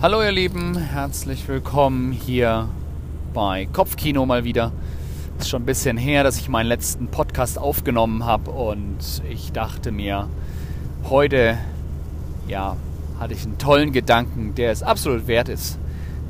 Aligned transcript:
Hallo 0.00 0.22
ihr 0.22 0.30
Lieben, 0.30 0.76
herzlich 0.76 1.48
willkommen 1.48 2.12
hier 2.12 2.68
bei 3.34 3.66
Kopfkino 3.72 4.24
mal 4.26 4.44
wieder. 4.44 4.70
Es 5.36 5.46
ist 5.46 5.50
schon 5.50 5.62
ein 5.62 5.66
bisschen 5.66 5.96
her, 5.96 6.22
dass 6.22 6.38
ich 6.38 6.48
meinen 6.48 6.68
letzten 6.68 7.08
Podcast 7.08 7.58
aufgenommen 7.58 8.24
habe 8.24 8.52
und 8.52 8.98
ich 9.28 9.50
dachte 9.50 9.90
mir, 9.90 10.28
heute 11.10 11.58
ja, 12.46 12.76
hatte 13.18 13.34
ich 13.34 13.42
einen 13.42 13.58
tollen 13.58 13.90
Gedanken, 13.90 14.54
der 14.54 14.70
es 14.70 14.84
absolut 14.84 15.26
wert 15.26 15.48
ist, 15.48 15.80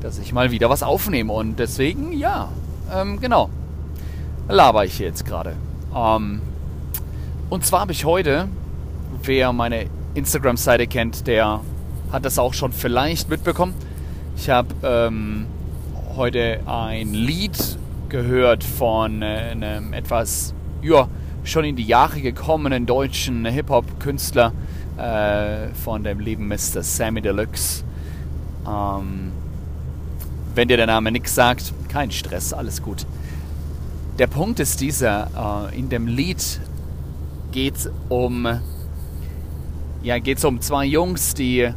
dass 0.01 0.17
ich 0.17 0.33
mal 0.33 0.49
wieder 0.49 0.71
was 0.71 0.81
aufnehme 0.81 1.31
und 1.31 1.59
deswegen 1.59 2.11
ja, 2.11 2.49
ähm, 2.91 3.19
genau, 3.19 3.51
laber 4.47 4.83
ich 4.85 4.97
jetzt 4.97 5.27
gerade. 5.27 5.55
Ähm, 5.95 6.41
und 7.51 7.63
zwar 7.67 7.81
habe 7.81 7.91
ich 7.91 8.03
heute, 8.03 8.47
wer 9.21 9.53
meine 9.53 9.85
Instagram-Seite 10.15 10.87
kennt, 10.87 11.27
der 11.27 11.61
hat 12.11 12.25
das 12.25 12.39
auch 12.39 12.53
schon 12.53 12.71
vielleicht 12.71 13.29
mitbekommen. 13.29 13.73
Ich 14.35 14.49
habe 14.49 14.69
ähm, 14.83 15.45
heute 16.15 16.61
ein 16.65 17.13
Lied 17.13 17.77
gehört 18.09 18.63
von 18.63 19.21
äh, 19.21 19.49
einem 19.51 19.93
etwas, 19.93 20.53
ja, 20.81 21.07
schon 21.43 21.65
in 21.65 21.75
die 21.75 21.83
Jahre 21.83 22.21
gekommenen 22.21 22.85
deutschen 22.85 23.45
Hip-Hop-Künstler 23.45 24.51
äh, 24.97 25.69
von 25.83 26.03
dem 26.03 26.19
lieben 26.19 26.47
Mr. 26.47 26.83
Sammy 26.83 27.21
Deluxe. 27.21 27.83
Ähm, 28.67 29.31
wenn 30.55 30.67
dir 30.67 30.77
der 30.77 30.87
Name 30.87 31.11
nichts 31.11 31.35
sagt, 31.35 31.73
kein 31.87 32.11
Stress, 32.11 32.53
alles 32.53 32.81
gut. 32.81 33.05
Der 34.17 34.27
Punkt 34.27 34.59
ist 34.59 34.81
dieser, 34.81 35.69
äh, 35.71 35.77
in 35.77 35.89
dem 35.89 36.07
Lied 36.07 36.59
geht 37.51 37.75
es 37.77 37.91
um, 38.09 38.45
ja, 40.03 40.15
um 40.43 40.61
zwei 40.61 40.85
Jungs, 40.85 41.33
die 41.33 41.69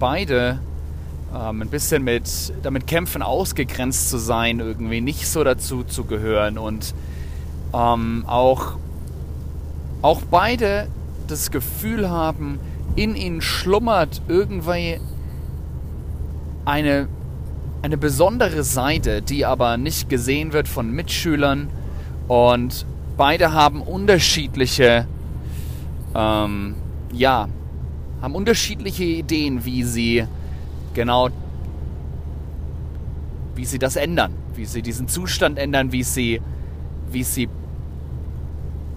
beide 0.00 0.58
ähm, 1.32 1.62
ein 1.62 1.68
bisschen 1.68 2.02
mit 2.02 2.24
damit 2.64 2.88
kämpfen, 2.88 3.22
ausgegrenzt 3.22 4.10
zu 4.10 4.18
sein, 4.18 4.58
irgendwie 4.58 5.00
nicht 5.00 5.28
so 5.28 5.44
dazu 5.44 5.84
zu 5.84 6.04
gehören 6.04 6.58
und 6.58 6.92
ähm, 7.72 8.24
auch, 8.26 8.72
auch 10.02 10.22
beide 10.28 10.88
das 11.28 11.52
Gefühl 11.52 12.10
haben, 12.10 12.58
in 12.96 13.14
ihnen 13.14 13.40
schlummert 13.40 14.20
irgendwie 14.26 14.98
eine, 16.64 17.06
eine 17.82 17.96
besondere 17.96 18.64
Seite, 18.64 19.22
die 19.22 19.46
aber 19.46 19.76
nicht 19.76 20.08
gesehen 20.08 20.52
wird 20.52 20.66
von 20.66 20.90
Mitschülern 20.90 21.68
und 22.26 22.86
beide 23.16 23.52
haben 23.52 23.82
unterschiedliche 23.82 25.06
ähm, 26.14 26.74
ja, 27.12 27.48
haben 28.20 28.34
unterschiedliche 28.34 29.04
Ideen, 29.04 29.64
wie 29.64 29.82
sie 29.82 30.26
genau, 30.94 31.28
wie 33.54 33.64
sie 33.64 33.78
das 33.78 33.96
ändern, 33.96 34.34
wie 34.54 34.64
sie 34.64 34.82
diesen 34.82 35.08
Zustand 35.08 35.58
ändern, 35.58 35.92
wie 35.92 36.02
sie, 36.02 36.40
wie 37.10 37.22
sie 37.22 37.48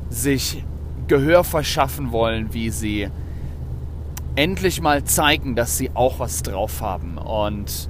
sich 0.10 0.64
Gehör 1.08 1.44
verschaffen 1.44 2.12
wollen, 2.12 2.54
wie 2.54 2.70
sie 2.70 3.10
endlich 4.36 4.82
mal 4.82 5.04
zeigen, 5.04 5.56
dass 5.56 5.78
sie 5.78 5.92
auch 5.94 6.20
was 6.20 6.44
drauf 6.44 6.82
haben. 6.82 7.18
Und 7.18 7.90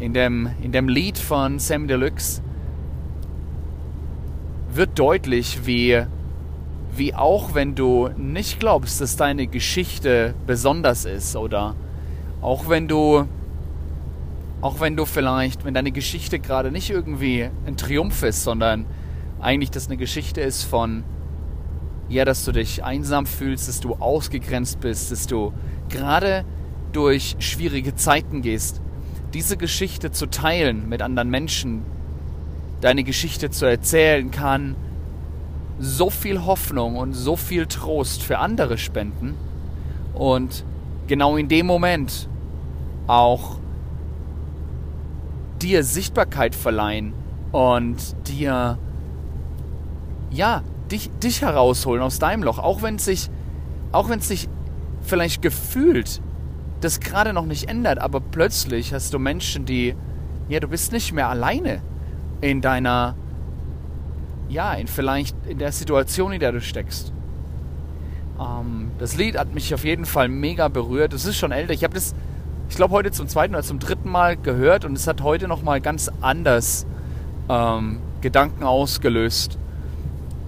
in 0.00 0.14
dem, 0.14 0.50
in 0.62 0.72
dem 0.72 0.88
Lied 0.88 1.18
von 1.18 1.58
Sam 1.58 1.88
Deluxe 1.88 2.42
wird 4.72 4.98
deutlich, 4.98 5.66
wie 5.66 6.04
wie 6.98 7.14
auch 7.14 7.54
wenn 7.54 7.74
du 7.74 8.10
nicht 8.16 8.60
glaubst, 8.60 9.00
dass 9.00 9.16
deine 9.16 9.46
Geschichte 9.46 10.34
besonders 10.46 11.04
ist 11.04 11.36
oder? 11.36 11.74
Auch 12.40 12.68
wenn 12.68 12.88
du 12.88 13.26
auch 14.60 14.80
wenn 14.80 14.96
du 14.96 15.04
vielleicht, 15.04 15.64
wenn 15.64 15.74
deine 15.74 15.92
Geschichte 15.92 16.40
gerade 16.40 16.72
nicht 16.72 16.90
irgendwie 16.90 17.48
ein 17.66 17.76
Triumph 17.76 18.24
ist, 18.24 18.42
sondern 18.42 18.86
eigentlich 19.40 19.70
das 19.70 19.86
eine 19.86 19.96
Geschichte 19.96 20.40
ist 20.40 20.64
von 20.64 21.04
ja, 22.08 22.24
dass 22.24 22.44
du 22.44 22.52
dich 22.52 22.82
einsam 22.82 23.26
fühlst, 23.26 23.68
dass 23.68 23.80
du 23.80 23.94
ausgegrenzt 23.94 24.80
bist, 24.80 25.12
dass 25.12 25.26
du 25.26 25.52
gerade 25.90 26.44
durch 26.92 27.36
schwierige 27.38 27.94
Zeiten 27.94 28.40
gehst, 28.40 28.80
diese 29.34 29.56
Geschichte 29.56 30.10
zu 30.10 30.26
teilen 30.26 30.88
mit 30.88 31.02
anderen 31.02 31.28
Menschen, 31.28 31.82
deine 32.80 33.04
Geschichte 33.04 33.50
zu 33.50 33.66
erzählen 33.66 34.30
kann, 34.30 34.74
so 35.78 36.10
viel 36.10 36.44
Hoffnung 36.44 36.96
und 36.96 37.12
so 37.12 37.36
viel 37.36 37.66
Trost 37.66 38.22
für 38.22 38.38
andere 38.38 38.78
spenden 38.78 39.34
und 40.14 40.64
genau 41.06 41.36
in 41.36 41.48
dem 41.48 41.66
Moment 41.66 42.28
auch 43.06 43.58
dir 45.62 45.84
Sichtbarkeit 45.84 46.54
verleihen 46.54 47.14
und 47.52 48.16
dir 48.28 48.78
ja 50.30 50.62
dich, 50.90 51.10
dich 51.22 51.42
herausholen 51.42 52.02
aus 52.02 52.18
deinem 52.18 52.42
Loch, 52.42 52.58
auch 52.58 52.82
wenn 52.82 52.96
es 52.96 53.04
sich 53.04 53.30
auch 53.90 54.08
wenn 54.08 54.18
es 54.18 54.28
sich 54.28 54.48
vielleicht 55.02 55.40
gefühlt 55.40 56.20
das 56.80 57.00
gerade 57.00 57.32
noch 57.32 57.46
nicht 57.46 57.68
ändert, 57.68 57.98
aber 57.98 58.20
plötzlich 58.20 58.92
hast 58.92 59.12
du 59.14 59.18
Menschen, 59.18 59.64
die 59.64 59.94
ja 60.48 60.60
du 60.60 60.68
bist 60.68 60.92
nicht 60.92 61.12
mehr 61.12 61.28
alleine 61.28 61.82
in 62.40 62.60
deiner 62.60 63.16
ja, 64.48 64.72
in 64.74 64.86
vielleicht 64.86 65.36
in 65.46 65.58
der 65.58 65.72
Situation, 65.72 66.32
in 66.32 66.40
der 66.40 66.52
du 66.52 66.60
steckst. 66.60 67.12
Ähm, 68.40 68.90
das 68.98 69.16
Lied 69.16 69.38
hat 69.38 69.54
mich 69.54 69.74
auf 69.74 69.84
jeden 69.84 70.06
Fall 70.06 70.28
mega 70.28 70.68
berührt. 70.68 71.12
Es 71.12 71.24
ist 71.24 71.36
schon 71.36 71.52
älter. 71.52 71.72
Ich 71.72 71.84
habe 71.84 71.94
das, 71.94 72.14
ich 72.68 72.76
glaube, 72.76 72.92
heute 72.92 73.10
zum 73.10 73.28
zweiten 73.28 73.54
oder 73.54 73.64
zum 73.64 73.78
dritten 73.78 74.10
Mal 74.10 74.36
gehört 74.36 74.84
und 74.84 74.96
es 74.96 75.06
hat 75.06 75.22
heute 75.22 75.48
nochmal 75.48 75.80
ganz 75.80 76.10
anders 76.20 76.86
ähm, 77.48 78.00
Gedanken 78.20 78.64
ausgelöst. 78.64 79.58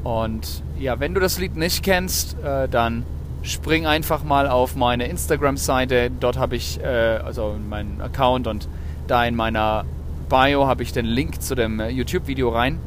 Und 0.03 0.62
ja, 0.78 0.99
wenn 0.99 1.15
du 1.15 1.21
das 1.21 1.39
Lied 1.39 1.56
nicht 1.56 1.83
kennst, 1.83 2.39
äh, 2.43 2.69
dann 2.69 3.05
spring 3.43 3.87
einfach 3.87 4.22
mal 4.22 4.49
auf 4.49 4.77
meine 4.77 5.06
Instagram-Seite. 5.06 6.10
Dort 6.21 6.39
habe 6.39 6.56
ich, 6.56 6.81
äh, 6.81 7.21
also 7.25 7.56
meinen 7.69 8.00
Account 8.00 8.47
und 8.47 8.69
da 9.06 9.25
in 9.25 9.34
meiner 9.34 9.84
Bio 10.28 10.66
habe 10.66 10.83
ich 10.83 10.93
den 10.93 11.06
Link 11.06 11.43
zu 11.43 11.55
dem 11.55 11.81
äh, 11.81 11.89
YouTube-Video 11.89 12.50
rein. 12.50 12.78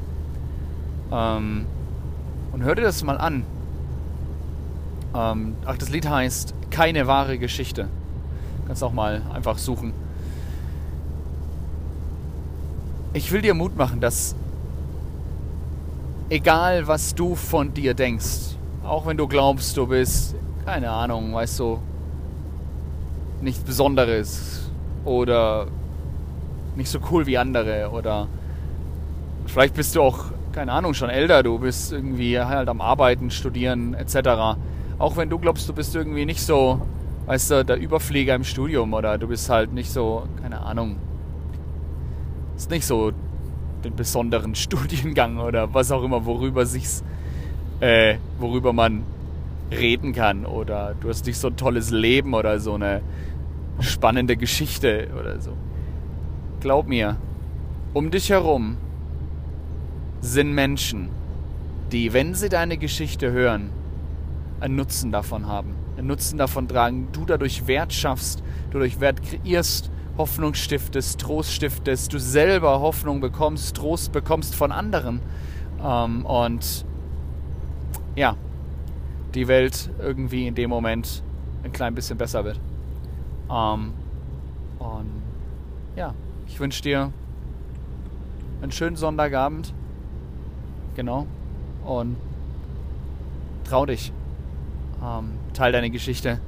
Ähm, 1.12 1.66
und 2.52 2.64
hör 2.64 2.76
dir 2.76 2.84
das 2.84 3.04
mal 3.04 3.18
an. 3.18 3.44
Ähm, 5.16 5.56
ach, 5.66 5.78
das 5.78 5.90
Lied 5.90 6.08
heißt 6.08 6.54
Keine 6.70 7.08
wahre 7.08 7.38
Geschichte. 7.38 7.88
Kannst 8.68 8.84
auch 8.84 8.94
mal 8.94 9.22
einfach 9.34 9.58
suchen. 9.58 9.94
Ich 13.14 13.32
will 13.32 13.42
dir 13.42 13.54
Mut 13.54 13.78
machen, 13.78 14.00
dass 14.02 14.36
egal 16.30 16.88
was 16.88 17.14
du 17.14 17.36
von 17.36 17.74
dir 17.74 17.94
denkst, 17.94 18.56
auch 18.84 19.06
wenn 19.06 19.18
du 19.18 19.28
glaubst, 19.28 19.78
du 19.78 19.86
bist, 19.86 20.36
keine 20.66 20.90
Ahnung, 20.90 21.34
weißt 21.34 21.60
du, 21.60 21.80
nichts 23.42 23.64
Besonderes 23.64 24.70
oder 25.06 25.68
nicht 26.76 26.90
so 26.90 27.00
cool 27.12 27.26
wie 27.28 27.38
andere 27.38 27.92
oder 27.92 28.28
vielleicht 29.46 29.76
bist 29.76 29.96
du 29.96 30.02
auch 30.02 30.26
keine 30.54 30.72
Ahnung, 30.72 30.94
schon 30.94 31.10
älter, 31.10 31.44
du 31.44 31.58
bist 31.58 31.92
irgendwie 31.92 32.40
halt 32.40 32.70
am 32.70 32.80
Arbeiten, 32.80 33.32
Studieren 33.32 33.96
etc. 33.96 34.58
Auch 35.00 35.18
wenn 35.18 35.30
du 35.30 35.40
glaubst, 35.40 35.68
du 35.68 35.74
bist 35.74 35.96
irgendwie 35.96 36.26
nicht 36.26 36.42
so, 36.42 36.82
weißt 37.26 37.52
du, 37.52 37.66
der 37.66 37.78
Überflieger 37.78 38.36
im 38.36 38.44
Studium 38.44 38.94
oder 38.94 39.18
du 39.18 39.28
bist 39.28 39.50
halt 39.50 39.74
nicht 39.74 39.92
so, 39.92 40.28
keine 40.42 40.62
Ahnung, 40.62 40.98
ist 42.56 42.70
nicht 42.70 42.86
so 42.86 43.12
den 43.84 43.96
besonderen 43.96 44.56
Studiengang 44.64 45.40
oder 45.40 45.74
was 45.74 45.92
auch 45.92 46.04
immer, 46.04 46.26
worüber 46.26 46.66
sich's, 46.66 47.04
äh, 47.80 48.16
worüber 48.40 48.72
man 48.72 49.04
reden 49.72 50.14
kann 50.14 50.46
oder 50.46 50.94
du 51.02 51.10
hast 51.10 51.26
nicht 51.26 51.38
so 51.38 51.48
ein 51.48 51.58
tolles 51.58 51.90
Leben 51.90 52.36
oder 52.36 52.60
so 52.60 52.76
eine 52.76 53.02
spannende 53.80 54.38
Geschichte 54.38 55.08
oder 55.20 55.42
so. 55.42 55.54
Glaub 56.60 56.88
mir, 56.88 57.18
um 57.94 58.12
dich 58.12 58.30
herum 58.30 58.78
sind 60.24 60.54
Menschen, 60.54 61.10
die, 61.92 62.14
wenn 62.14 62.34
sie 62.34 62.48
deine 62.48 62.78
Geschichte 62.78 63.32
hören, 63.32 63.70
einen 64.62 64.78
Nutzen 64.78 65.12
davon 65.12 65.48
haben, 65.48 65.76
einen 65.98 66.08
Nutzen 66.08 66.38
davon 66.38 66.70
tragen, 66.70 67.10
du 67.12 67.26
dadurch 67.26 67.68
Wert 67.68 67.92
schaffst, 67.92 68.40
du 68.72 68.80
dadurch 68.80 69.02
Wert 69.02 69.22
kreierst, 69.22 69.92
Hoffnung 70.18 70.54
stiftest, 70.54 71.20
Trost 71.20 71.52
stiftest, 71.52 72.14
du 72.14 72.20
selber 72.20 72.80
Hoffnung 72.80 73.20
bekommst, 73.20 73.76
Trost 73.76 74.14
bekommst 74.14 74.56
von 74.56 74.72
anderen. 74.72 75.20
Ähm, 75.84 76.26
und 76.26 76.86
ja, 78.16 78.38
die 79.36 79.50
Welt 79.50 79.90
irgendwie 80.00 80.48
in 80.48 80.56
dem 80.56 80.70
Moment 80.70 81.22
ein 81.64 81.74
klein 81.74 81.96
bisschen 81.96 82.18
besser 82.18 82.46
wird. 82.46 82.62
Ähm, 83.52 83.92
und 84.80 85.10
ja, 85.98 86.14
ich 86.48 86.60
wünsche 86.62 86.82
dir 86.82 87.12
einen 88.62 88.72
schönen 88.72 88.96
Sonntagabend 88.96 89.74
Genau. 90.96 91.28
Und 91.86 92.18
trau 93.68 93.86
dich. 93.86 94.12
Ähm, 95.04 95.32
teil 95.54 95.72
deine 95.72 95.90
Geschichte. 95.90 96.40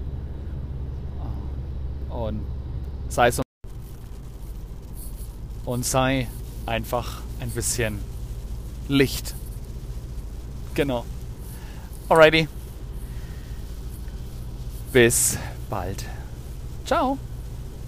Und 2.10 2.42
Sei 3.10 3.32
so. 3.32 3.44
Und 5.64 5.86
sei 5.86 6.28
einfach 6.66 7.22
ein 7.40 7.50
bisschen 7.50 8.00
Licht. 8.88 9.34
Genau. 10.74 11.06
Alrighty. 12.10 12.48
Bis 14.92 15.38
bald. 15.70 16.06
Ciao. 16.86 17.18